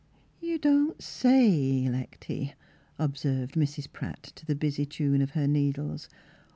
"You 0.41 0.57
don't 0.57 0.99
say, 0.99 1.87
Lecty," 1.87 2.55
observed 2.97 3.53
Mrs. 3.53 3.87
Pratt, 3.93 4.31
to 4.33 4.47
the 4.47 4.55
busy 4.55 4.83
tune 4.83 5.21
of 5.21 5.29
her 5.37 5.45
needles. 5.47 6.09